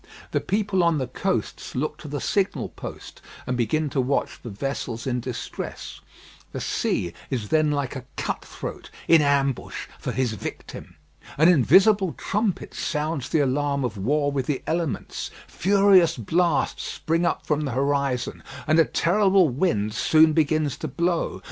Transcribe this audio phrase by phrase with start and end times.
[0.31, 4.49] The people on the coasts look to the signal post, and begin to watch for
[4.49, 6.01] vessels in distress.
[6.53, 10.95] The sea is then like a cut throat in ambush for his victim.
[11.37, 17.45] An invisible trumpet sounds the alarm of war with the elements, furious blasts spring up
[17.45, 21.39] from the horizon, and a terrible wind soon begins to blow.